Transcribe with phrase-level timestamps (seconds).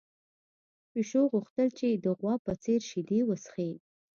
[0.91, 3.71] پيشو غوښتل چې د غوا په څېر شیدې وڅښي.